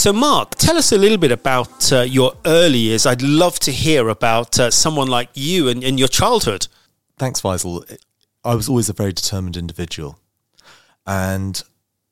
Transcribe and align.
So, 0.00 0.14
Mark, 0.14 0.54
tell 0.54 0.78
us 0.78 0.92
a 0.92 0.96
little 0.96 1.18
bit 1.18 1.30
about 1.30 1.92
uh, 1.92 2.00
your 2.00 2.32
early 2.46 2.78
years. 2.78 3.04
I'd 3.04 3.20
love 3.20 3.58
to 3.58 3.70
hear 3.70 4.08
about 4.08 4.58
uh, 4.58 4.70
someone 4.70 5.08
like 5.08 5.28
you 5.34 5.68
and, 5.68 5.84
and 5.84 5.98
your 5.98 6.08
childhood. 6.08 6.68
Thanks, 7.18 7.42
Faisal. 7.42 7.84
I 8.42 8.54
was 8.54 8.66
always 8.66 8.88
a 8.88 8.94
very 8.94 9.12
determined 9.12 9.58
individual. 9.58 10.18
And 11.06 11.62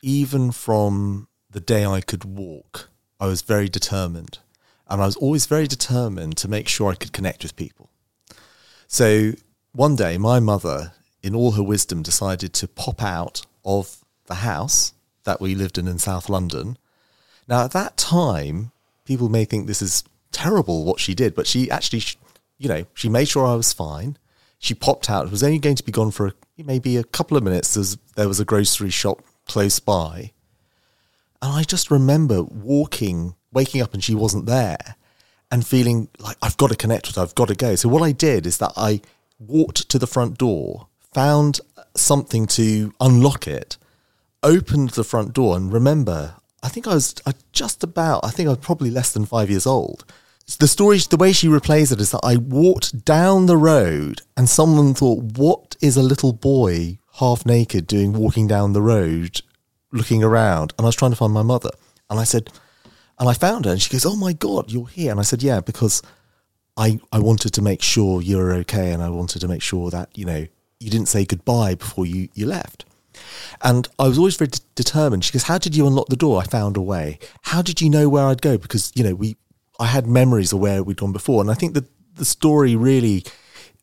even 0.00 0.52
from 0.52 1.26
the 1.50 1.58
day 1.58 1.84
I 1.84 2.02
could 2.02 2.24
walk, 2.24 2.88
I 3.18 3.26
was 3.26 3.42
very 3.42 3.68
determined. 3.68 4.38
And 4.86 5.02
I 5.02 5.06
was 5.06 5.16
always 5.16 5.46
very 5.46 5.66
determined 5.66 6.36
to 6.36 6.46
make 6.46 6.68
sure 6.68 6.92
I 6.92 6.94
could 6.94 7.12
connect 7.12 7.42
with 7.42 7.56
people. 7.56 7.90
So 8.86 9.32
one 9.72 9.96
day, 9.96 10.18
my 10.18 10.38
mother, 10.38 10.92
in 11.20 11.34
all 11.34 11.50
her 11.50 11.64
wisdom, 11.64 12.02
decided 12.02 12.52
to 12.52 12.68
pop 12.68 13.02
out 13.02 13.44
of 13.64 14.04
the 14.26 14.36
house 14.36 14.92
that 15.24 15.40
we 15.40 15.56
lived 15.56 15.78
in 15.78 15.88
in 15.88 15.98
South 15.98 16.28
London. 16.28 16.76
Now, 17.48 17.64
at 17.64 17.72
that 17.72 17.96
time, 17.96 18.72
people 19.04 19.28
may 19.28 19.44
think 19.44 19.66
this 19.66 19.82
is 19.82 20.04
terrible 20.30 20.84
what 20.84 21.00
she 21.00 21.14
did, 21.14 21.34
but 21.34 21.46
she 21.46 21.70
actually, 21.70 22.02
you 22.58 22.68
know, 22.68 22.84
she 22.94 23.08
made 23.08 23.28
sure 23.28 23.46
I 23.46 23.54
was 23.54 23.72
fine. 23.72 24.16
She 24.58 24.74
popped 24.74 25.10
out. 25.10 25.30
Was 25.30 25.42
only 25.42 25.58
going 25.58 25.76
to 25.76 25.82
be 25.82 25.92
gone 25.92 26.12
for 26.12 26.32
maybe 26.56 26.96
a 26.96 27.04
couple 27.04 27.36
of 27.36 27.42
minutes. 27.42 27.76
As 27.76 27.98
there 28.14 28.28
was 28.28 28.40
a 28.40 28.44
grocery 28.44 28.90
shop 28.90 29.22
close 29.46 29.80
by. 29.80 30.32
And 31.40 31.52
I 31.52 31.64
just 31.64 31.90
remember 31.90 32.42
walking, 32.42 33.34
waking 33.52 33.82
up, 33.82 33.92
and 33.94 34.04
she 34.04 34.14
wasn't 34.14 34.46
there 34.46 34.96
and 35.52 35.66
feeling 35.66 36.08
like 36.18 36.38
I've 36.42 36.56
got 36.56 36.70
to 36.70 36.76
connect 36.76 37.06
with 37.06 37.16
her, 37.16 37.22
I've 37.22 37.34
got 37.34 37.48
to 37.48 37.54
go. 37.54 37.76
So, 37.76 37.88
what 37.88 38.02
I 38.02 38.10
did 38.10 38.46
is 38.46 38.58
that 38.58 38.72
I 38.76 39.02
walked 39.38 39.88
to 39.90 39.98
the 39.98 40.06
front 40.06 40.38
door, 40.38 40.88
found 41.12 41.60
something 41.94 42.46
to 42.46 42.92
unlock 43.00 43.46
it, 43.46 43.76
opened 44.42 44.90
the 44.90 45.04
front 45.04 45.34
door, 45.34 45.56
and 45.56 45.72
remember, 45.72 46.36
I 46.62 46.68
think 46.68 46.86
I 46.86 46.94
was 46.94 47.14
uh, 47.26 47.32
just 47.52 47.82
about, 47.82 48.24
I 48.24 48.30
think 48.30 48.46
I 48.46 48.50
was 48.50 48.58
probably 48.58 48.90
less 48.90 49.12
than 49.12 49.26
five 49.26 49.50
years 49.50 49.66
old. 49.66 50.04
The 50.58 50.68
story, 50.68 50.98
the 50.98 51.16
way 51.16 51.32
she 51.32 51.48
replays 51.48 51.92
it 51.92 52.00
is 52.00 52.10
that 52.10 52.20
I 52.22 52.36
walked 52.36 53.04
down 53.04 53.46
the 53.46 53.56
road 53.56 54.22
and 54.36 54.48
someone 54.48 54.94
thought, 54.94 55.38
what 55.38 55.76
is 55.80 55.96
a 55.96 56.02
little 56.02 56.32
boy 56.32 56.98
half 57.14 57.46
naked 57.46 57.86
doing 57.86 58.12
walking 58.12 58.46
down 58.46 58.72
the 58.72 58.82
road 58.82 59.40
looking 59.92 60.22
around? 60.22 60.72
And 60.76 60.84
I 60.84 60.88
was 60.88 60.96
trying 60.96 61.12
to 61.12 61.16
find 61.16 61.32
my 61.32 61.42
mother. 61.42 61.70
And 62.10 62.20
I 62.20 62.24
said, 62.24 62.50
and 63.18 63.28
I 63.28 63.34
found 63.34 63.64
her 63.64 63.70
and 63.70 63.80
she 63.80 63.90
goes, 63.90 64.04
oh 64.04 64.16
my 64.16 64.32
God, 64.32 64.70
you're 64.70 64.88
here. 64.88 65.10
And 65.10 65.20
I 65.20 65.22
said, 65.22 65.42
yeah, 65.42 65.60
because 65.60 66.02
I, 66.76 67.00
I 67.12 67.18
wanted 67.18 67.54
to 67.54 67.62
make 67.62 67.82
sure 67.82 68.20
you 68.20 68.36
were 68.36 68.52
okay. 68.54 68.92
And 68.92 69.02
I 69.02 69.08
wanted 69.10 69.40
to 69.40 69.48
make 69.48 69.62
sure 69.62 69.90
that, 69.90 70.16
you 70.16 70.24
know, 70.24 70.46
you 70.80 70.90
didn't 70.90 71.08
say 71.08 71.24
goodbye 71.24 71.76
before 71.76 72.04
you, 72.04 72.28
you 72.34 72.46
left. 72.46 72.84
And 73.62 73.88
I 73.98 74.08
was 74.08 74.18
always 74.18 74.36
very 74.36 74.50
determined. 74.74 75.24
She 75.24 75.32
goes, 75.32 75.44
"How 75.44 75.58
did 75.58 75.76
you 75.76 75.86
unlock 75.86 76.08
the 76.08 76.16
door?" 76.16 76.40
I 76.40 76.44
found 76.44 76.76
a 76.76 76.80
way. 76.80 77.18
How 77.42 77.62
did 77.62 77.80
you 77.80 77.90
know 77.90 78.08
where 78.08 78.26
I'd 78.26 78.42
go? 78.42 78.58
Because 78.58 78.92
you 78.94 79.04
know 79.04 79.14
we, 79.14 79.36
I 79.78 79.86
had 79.86 80.06
memories 80.06 80.52
of 80.52 80.60
where 80.60 80.82
we'd 80.82 80.96
gone 80.96 81.12
before, 81.12 81.40
and 81.40 81.50
I 81.50 81.54
think 81.54 81.74
that 81.74 81.86
the 82.14 82.24
story 82.24 82.76
really, 82.76 83.24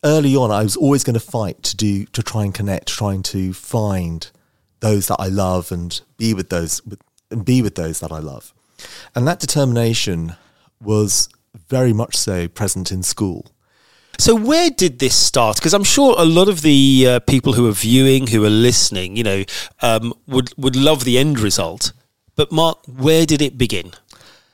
early 0.04 0.36
on, 0.36 0.50
I 0.50 0.62
was 0.62 0.76
always 0.76 1.04
going 1.04 1.14
to 1.14 1.20
fight 1.20 1.62
to 1.64 1.76
do 1.76 2.06
to 2.06 2.22
try 2.22 2.44
and 2.44 2.54
connect, 2.54 2.88
trying 2.88 3.22
to 3.24 3.52
find 3.52 4.30
those 4.80 5.08
that 5.08 5.20
I 5.20 5.28
love 5.28 5.72
and 5.72 6.00
be 6.16 6.34
with 6.34 6.50
those 6.50 6.80
and 7.30 7.44
be 7.44 7.62
with 7.62 7.74
those 7.74 8.00
that 8.00 8.12
I 8.12 8.18
love, 8.18 8.52
and 9.14 9.26
that 9.26 9.40
determination 9.40 10.36
was 10.80 11.28
very 11.68 11.92
much 11.92 12.16
so 12.16 12.48
present 12.48 12.92
in 12.92 13.02
school. 13.02 13.46
So 14.20 14.34
where 14.34 14.68
did 14.68 14.98
this 14.98 15.16
start? 15.16 15.56
Because 15.56 15.72
I'm 15.72 15.82
sure 15.82 16.14
a 16.18 16.26
lot 16.26 16.50
of 16.50 16.60
the 16.60 17.06
uh, 17.08 17.20
people 17.20 17.54
who 17.54 17.66
are 17.66 17.72
viewing, 17.72 18.26
who 18.26 18.44
are 18.44 18.50
listening, 18.50 19.16
you 19.16 19.22
know, 19.22 19.44
um, 19.80 20.12
would 20.26 20.52
would 20.58 20.76
love 20.76 21.04
the 21.04 21.16
end 21.16 21.40
result. 21.40 21.94
But 22.36 22.52
Mark, 22.52 22.80
where 22.86 23.24
did 23.24 23.40
it 23.40 23.56
begin? 23.56 23.92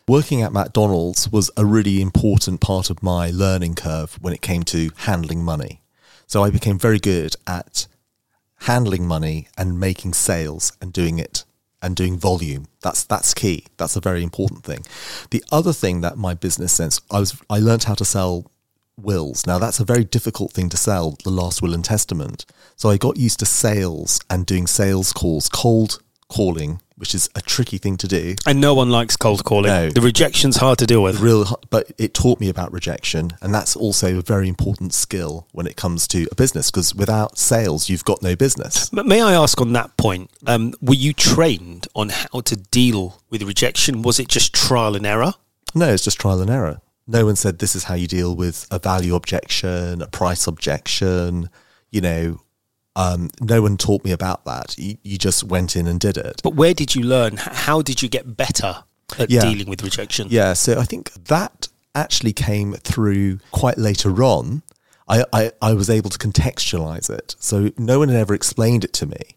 Working 0.07 0.41
at 0.41 0.53
McDonald's 0.53 1.29
was 1.33 1.51
a 1.57 1.65
really 1.65 2.01
important 2.01 2.61
part 2.61 2.91
of 2.91 3.03
my 3.03 3.31
learning 3.31 3.75
curve 3.75 4.17
when 4.23 4.33
it 4.33 4.41
came 4.41 4.63
to 4.65 4.93
handling 4.99 5.43
money. 5.43 5.83
So 6.29 6.45
I 6.45 6.51
became 6.51 6.79
very 6.79 7.01
good 7.01 7.35
at 7.45 7.89
handling 8.61 9.09
money 9.09 9.49
and 9.59 9.81
making 9.81 10.15
sales 10.15 10.77
and 10.81 10.93
doing 10.93 11.19
it 11.19 11.43
and 11.83 11.97
doing 11.97 12.17
volume. 12.17 12.69
That's 12.83 13.03
that's 13.03 13.35
key. 13.35 13.65
That's 13.79 13.97
a 13.97 14.01
very 14.01 14.23
important 14.23 14.63
thing. 14.63 14.85
The 15.31 15.43
other 15.51 15.73
thing 15.73 16.03
that 16.03 16.17
my 16.17 16.35
business 16.35 16.73
sense 16.73 17.01
I 17.11 17.19
was 17.19 17.37
I 17.51 17.59
learned 17.59 17.83
how 17.83 17.95
to 17.95 18.05
sell 18.05 18.49
wills. 18.97 19.47
Now, 19.47 19.59
that's 19.59 19.81
a 19.81 19.85
very 19.85 20.05
difficult 20.05 20.53
thing 20.53 20.69
to 20.71 20.77
sell, 20.77 21.17
the 21.25 21.31
last 21.31 21.63
will 21.63 21.75
and 21.75 21.85
testament. 21.85 22.47
So 22.77 22.91
I 22.91 22.97
got 22.97 23.17
used 23.17 23.39
to 23.41 23.47
sales 23.47 24.21
and 24.31 24.47
doing 24.47 24.67
sales 24.67 25.13
calls, 25.13 25.49
cold 25.49 26.01
calling, 26.29 26.81
which 26.97 27.15
is 27.15 27.29
a 27.35 27.41
tricky 27.41 27.79
thing 27.79 27.97
to 27.99 28.09
do. 28.09 28.35
And 28.47 28.61
no 28.61 28.75
one 28.75 28.91
likes 28.91 29.17
cold 29.17 29.45
calling. 29.45 29.71
No. 29.71 29.91
The 29.91 30.01
rejection's 30.01 30.57
hard 30.57 30.79
to 30.79 30.87
deal 30.87 31.03
with. 31.03 31.21
Real, 31.21 31.61
but 31.71 31.93
it 31.99 32.15
taught 32.15 32.41
me 32.41 32.49
about 32.49 32.73
rejection, 32.73 33.33
and 33.43 33.55
that's 33.55 33.77
also 33.77 34.19
a 34.19 34.23
very 34.23 34.49
important 34.49 34.95
skill 34.95 35.47
when 35.53 35.67
it 35.67 35.77
comes 35.77 36.09
to 36.09 36.27
a 36.33 36.35
business. 36.35 36.71
Because 36.71 36.95
without 36.95 37.39
sales, 37.39 37.89
you've 37.89 38.05
got 38.05 38.23
no 38.23 38.35
business. 38.35 38.89
But 38.89 39.07
may 39.07 39.21
I 39.21 39.35
ask 39.35 39.61
on 39.61 39.73
that 39.75 39.97
point? 39.97 40.31
Um, 40.47 40.73
were 40.81 40.95
you 40.95 41.13
trained 41.13 41.87
on 41.95 42.09
how 42.09 42.41
to 42.41 42.57
deal 42.57 43.21
with 43.31 43.43
rejection? 43.43 44.03
Was 44.03 44.19
it 44.19 44.29
just 44.29 44.55
trial 44.55 44.97
and 44.97 45.07
error? 45.07 45.35
No, 45.75 45.93
it's 45.93 46.05
just 46.05 46.19
trial 46.19 46.41
and 46.41 46.51
error 46.51 46.81
no 47.07 47.25
one 47.25 47.37
said 47.37 47.59
this 47.59 47.77
is 47.77 47.85
how 47.85 47.95
you 47.95 48.07
deal 48.07 48.35
with 48.35 48.67
a 48.71 48.79
value 48.79 49.15
objection, 49.15 50.03
a 50.03 50.07
price 50.07 50.47
objection. 50.47 51.49
You 51.91 52.01
know, 52.01 52.41
um, 52.97 53.31
no 53.41 53.63
one 53.63 53.77
taught 53.77 54.05
me 54.05 54.11
about 54.11 54.45
that. 54.45 54.77
You, 54.79 54.97
you, 55.03 55.19
just 55.19 55.45
went 55.45 55.77
in 55.77 55.87
and 55.87 56.01
did 56.01 56.17
it. 56.17 56.41
But 56.43 56.55
where 56.55 56.75
did 56.75 56.95
you 56.95 57.03
learn? 57.03 57.37
How 57.37 57.83
did 57.83 58.03
you 58.03 58.09
get 58.09 58.37
better 58.37 58.85
at 59.19 59.31
yeah. 59.31 59.43
dealing 59.43 59.69
with 59.69 59.83
rejection? 59.83 60.29
Yeah, 60.31 60.55
so 60.55 60.81
I 60.81 60.85
think 60.85 61.13
that 61.13 61.69
actually 61.95 62.33
came 62.33 62.75
through 62.75 63.39
quite 63.53 63.79
later 63.79 64.23
on. 64.23 64.63
I, 65.09 65.25
I, 65.33 65.53
I 65.63 65.75
was 65.75 65.89
able 65.89 66.11
to 66.11 66.19
contextualize 66.19 67.09
it. 67.09 67.37
So 67.39 67.71
no 67.79 68.01
one 68.01 68.09
had 68.09 68.19
ever 68.19 68.35
explained 68.35 68.83
it 68.83 68.93
to 68.95 69.07
me. 69.07 69.37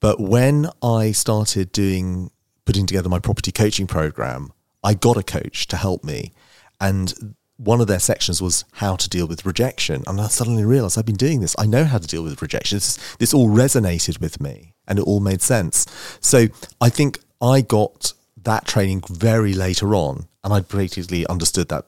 But 0.00 0.20
when 0.20 0.68
I 0.82 1.12
started 1.12 1.72
doing, 1.72 2.30
putting 2.66 2.86
together 2.86 3.08
my 3.08 3.18
property 3.18 3.50
coaching 3.50 3.86
program, 3.86 4.52
I 4.84 4.94
got 4.94 5.16
a 5.16 5.22
coach 5.22 5.68
to 5.68 5.76
help 5.76 6.04
me 6.04 6.32
and 6.80 7.34
one 7.58 7.80
of 7.80 7.86
their 7.86 7.98
sections 7.98 8.42
was 8.42 8.64
how 8.74 8.96
to 8.96 9.08
deal 9.08 9.26
with 9.26 9.46
rejection. 9.46 10.02
And 10.06 10.20
I 10.20 10.28
suddenly 10.28 10.64
realized 10.64 10.98
I've 10.98 11.06
been 11.06 11.16
doing 11.16 11.40
this. 11.40 11.56
I 11.58 11.66
know 11.66 11.84
how 11.84 11.98
to 11.98 12.06
deal 12.06 12.22
with 12.22 12.42
rejection. 12.42 12.76
This, 12.76 13.16
this 13.16 13.32
all 13.32 13.48
resonated 13.48 14.20
with 14.20 14.40
me 14.40 14.74
and 14.86 14.98
it 14.98 15.02
all 15.06 15.20
made 15.20 15.40
sense. 15.40 15.86
So 16.20 16.48
I 16.80 16.90
think 16.90 17.18
I 17.40 17.62
got 17.62 18.12
that 18.42 18.66
training 18.66 19.02
very 19.08 19.54
later 19.54 19.94
on. 19.94 20.26
And 20.44 20.52
I 20.52 20.60
basically 20.60 21.26
understood 21.26 21.68
that 21.70 21.86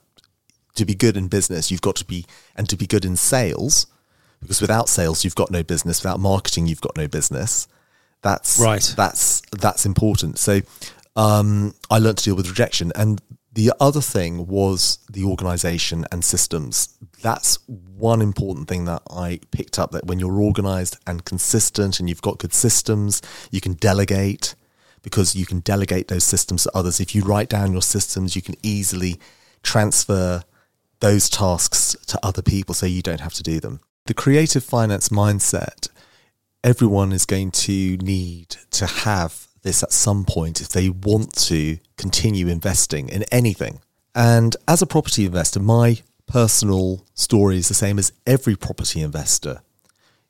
to 0.75 0.84
be 0.84 0.94
good 0.94 1.16
in 1.16 1.28
business, 1.28 1.70
you've 1.70 1.82
got 1.82 1.97
to 1.97 2.05
be, 2.05 2.25
and 2.56 2.69
to 2.69 2.76
be 2.76 2.87
good 2.87 3.05
in 3.05 3.16
sales, 3.16 3.87
because 4.41 4.60
without 4.60 4.88
sales, 4.88 5.25
you've 5.25 5.34
got 5.34 5.50
no 5.50 5.62
business. 5.62 6.03
Without 6.03 6.20
marketing, 6.20 6.66
you've 6.66 6.81
got 6.81 6.97
no 6.97 7.09
business. 7.09 7.69
That's 8.22 8.59
right. 8.59 8.94
That's 8.97 9.43
that's 9.53 9.87
important. 9.87 10.38
So 10.38 10.60
um, 11.16 11.75
I 11.91 11.99
learned 11.99 12.19
to 12.19 12.25
deal 12.25 12.37
with 12.37 12.49
rejection, 12.49 12.93
and 12.94 13.20
the 13.59 13.73
other 13.81 14.01
thing 14.01 14.47
was 14.47 15.01
the 15.11 15.25
organization 15.25 16.07
and 16.13 16.25
systems. 16.25 16.97
That's 17.23 17.59
one 17.67 18.23
important 18.23 18.69
thing 18.69 18.85
that 18.85 19.03
I 19.11 19.41
picked 19.51 19.81
up 19.81 19.91
that 19.91 20.07
when 20.07 20.21
you're 20.21 20.41
organized 20.41 20.97
and 21.09 21.25
consistent 21.25 21.99
and 21.99 22.09
you've 22.09 22.23
got 22.23 22.38
good 22.38 22.55
systems, 22.55 23.21
you 23.50 23.61
can 23.61 23.73
delegate 23.73 24.55
because 25.03 25.35
you 25.35 25.44
can 25.44 25.59
delegate 25.59 26.06
those 26.06 26.23
systems 26.23 26.62
to 26.62 26.71
others. 26.73 27.00
If 27.00 27.17
you 27.17 27.25
write 27.25 27.49
down 27.49 27.73
your 27.73 27.82
systems, 27.82 28.37
you 28.37 28.43
can 28.43 28.55
easily 28.62 29.19
transfer 29.65 30.44
those 31.00 31.29
tasks 31.29 31.97
to 32.06 32.21
other 32.25 32.43
people 32.43 32.77
so 32.77 32.87
you 32.87 33.03
don't 33.03 33.23
have 33.23 33.35
to 33.35 33.43
do 33.43 33.59
them. 33.59 33.81
The 34.06 34.15
creative 34.15 34.62
finance 34.62 35.09
mindset, 35.09 35.88
everyone 36.62 37.11
is 37.11 37.27
going 37.27 37.50
to 37.67 37.97
need 37.97 38.50
to 38.71 38.87
have 38.87 39.48
this 39.62 39.82
at 39.82 39.93
some 39.93 40.25
point 40.25 40.60
if 40.60 40.69
they 40.69 40.88
want 40.88 41.34
to 41.34 41.78
continue 41.96 42.49
investing 42.49 43.08
in 43.08 43.25
anything. 43.25 43.81
And 44.14 44.56
as 44.66 44.82
a 44.82 44.87
property 44.87 45.26
investor, 45.26 45.60
my 45.60 45.99
personal 46.26 47.05
story 47.14 47.56
is 47.56 47.69
the 47.69 47.75
same 47.75 47.99
as 47.99 48.12
every 48.26 48.56
property 48.56 49.00
investor. 49.00 49.62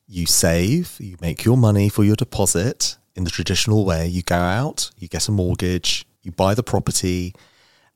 You 0.06 0.26
save, 0.26 0.96
you 0.98 1.16
make 1.20 1.44
your 1.44 1.56
money 1.56 1.88
for 1.88 2.04
your 2.04 2.16
deposit 2.16 2.96
in 3.14 3.25
the 3.25 3.30
traditional 3.30 3.84
way. 3.84 4.06
You 4.06 4.22
go 4.22 4.36
out, 4.36 4.90
you 4.96 5.08
get 5.08 5.28
a 5.28 5.32
mortgage, 5.32 6.06
you 6.22 6.32
buy 6.32 6.54
the 6.54 6.62
property, 6.62 7.34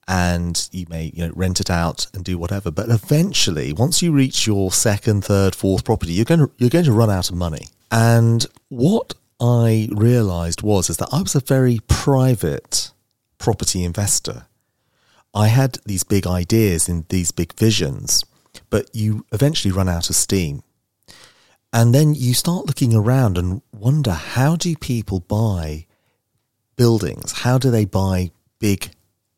and 0.08 0.68
you 0.72 0.84
may 0.88 1.12
you 1.14 1.26
know 1.26 1.32
rent 1.34 1.60
it 1.60 1.70
out 1.70 2.06
and 2.12 2.24
do 2.24 2.36
whatever. 2.36 2.70
But 2.70 2.90
eventually, 2.90 3.72
once 3.72 4.02
you 4.02 4.12
reach 4.12 4.46
your 4.46 4.72
second, 4.72 5.24
third, 5.24 5.54
fourth 5.54 5.84
property, 5.84 6.12
you're 6.12 6.24
going 6.24 6.40
to 6.40 6.50
you're 6.58 6.70
going 6.70 6.84
to 6.84 6.92
run 6.92 7.10
out 7.10 7.30
of 7.30 7.36
money. 7.36 7.66
And 7.90 8.44
what 8.68 9.14
I 9.42 9.88
realized 9.90 10.62
was 10.62 10.88
is 10.88 10.98
that 10.98 11.08
I 11.10 11.20
was 11.20 11.34
a 11.34 11.40
very 11.40 11.80
private 11.88 12.92
property 13.38 13.82
investor. 13.82 14.46
I 15.34 15.48
had 15.48 15.78
these 15.84 16.04
big 16.04 16.28
ideas 16.28 16.88
and 16.88 17.08
these 17.08 17.32
big 17.32 17.52
visions, 17.54 18.24
but 18.70 18.88
you 18.94 19.26
eventually 19.32 19.72
run 19.72 19.88
out 19.88 20.08
of 20.08 20.14
steam. 20.14 20.62
And 21.72 21.92
then 21.92 22.14
you 22.14 22.34
start 22.34 22.66
looking 22.66 22.94
around 22.94 23.36
and 23.36 23.62
wonder 23.72 24.12
how 24.12 24.54
do 24.54 24.76
people 24.76 25.18
buy 25.18 25.86
buildings? 26.76 27.32
How 27.32 27.58
do 27.58 27.68
they 27.70 27.84
buy 27.84 28.30
big, 28.60 28.90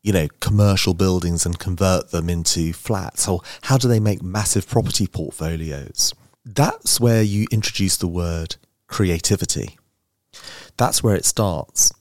you 0.03 0.13
know, 0.13 0.27
commercial 0.39 0.93
buildings 0.93 1.47
and 1.47 1.57
convert 1.57 2.11
them 2.11 2.29
into 2.29 2.73
flats? 2.73 3.27
Or 3.27 3.41
how 3.63 3.79
do 3.79 3.87
they 3.87 3.99
make 3.99 4.21
massive 4.21 4.67
property 4.67 5.07
portfolios? 5.07 6.13
That's 6.45 6.99
where 6.99 7.23
you 7.23 7.47
introduce 7.49 7.97
the 7.97 8.07
word 8.07 8.57
creativity. 8.87 9.79
That's 10.77 11.03
where 11.03 11.15
it 11.15 11.25
starts. 11.25 11.93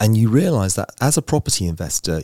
And 0.00 0.16
you 0.16 0.28
realize 0.28 0.74
that 0.76 0.90
as 1.00 1.16
a 1.16 1.22
property 1.22 1.66
investor, 1.66 2.22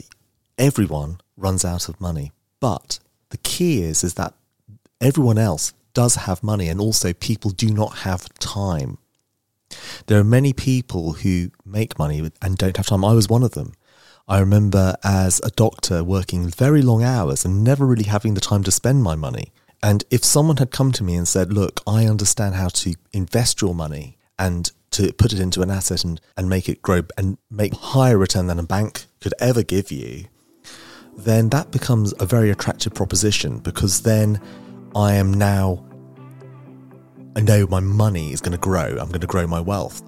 everyone 0.59 1.19
runs 1.37 1.65
out 1.65 1.89
of 1.89 2.01
money. 2.01 2.33
But 2.61 2.99
the 3.31 3.39
key 3.39 3.83
is, 3.83 4.05
is 4.05 4.15
that 4.15 4.35
everyone 5.01 5.39
else 5.39 5.73
does 5.93 6.17
have 6.17 6.43
money 6.43 6.69
and 6.69 6.81
also 6.81 7.13
people 7.13 7.51
do 7.51 7.71
not 7.71 7.99
have 7.99 8.33
time. 8.39 8.99
There 10.07 10.19
are 10.21 10.25
many 10.25 10.53
people 10.53 11.15
who 11.15 11.51
make 11.65 11.99
money 11.99 12.31
and 12.43 12.57
don't 12.57 12.77
have 12.77 12.87
time. 12.87 13.05
I 13.05 13.15
was 13.15 13.29
one 13.29 13.43
of 13.43 13.53
them. 13.53 13.73
I 14.27 14.39
remember 14.39 14.95
as 15.05 15.41
a 15.45 15.51
doctor 15.51 16.03
working 16.03 16.49
very 16.49 16.81
long 16.81 17.03
hours 17.03 17.45
and 17.45 17.63
never 17.63 17.85
really 17.85 18.05
having 18.05 18.35
the 18.35 18.41
time 18.41 18.63
to 18.65 18.71
spend 18.71 19.03
my 19.03 19.15
money. 19.15 19.53
And 19.83 20.03
if 20.11 20.25
someone 20.25 20.57
had 20.57 20.71
come 20.71 20.93
to 20.93 21.05
me 21.05 21.15
and 21.15 21.29
said, 21.29 21.53
Look, 21.53 21.83
I 21.87 22.07
understand 22.07 22.55
how 22.55 22.69
to 22.69 22.95
invest 23.13 23.61
your 23.61 23.75
money 23.75 24.17
and 24.39 24.71
to 24.95 25.13
put 25.13 25.33
it 25.33 25.41
into 25.41 25.61
an 25.63 25.71
asset 25.71 26.05
and, 26.05 26.21
and 26.37 26.49
make 26.49 26.69
it 26.69 26.83
grow 26.83 27.03
and 27.17 27.39
make 27.51 27.75
higher 27.75 28.17
return 28.17 28.47
than 28.47 28.59
a 28.59 28.63
bank 28.63 29.07
could 29.21 29.35
ever 29.41 29.63
give 29.63 29.91
you, 29.91 30.27
then 31.17 31.49
that 31.51 31.71
becomes 31.71 32.15
a 32.21 32.27
very 32.27 32.51
attractive 32.51 32.95
proposition 32.95 33.59
because 33.59 34.03
then 34.03 34.41
I 34.95 35.15
am 35.15 35.35
now, 35.35 35.85
I 37.37 37.41
know 37.41 37.67
my 37.67 37.81
money 37.81 38.33
is 38.33 38.41
going 38.41 38.53
to 38.53 38.59
grow. 38.59 38.97
I'm 39.01 39.09
going 39.09 39.21
to 39.21 39.27
grow 39.27 39.47
my 39.47 39.61
wealth. 39.61 40.03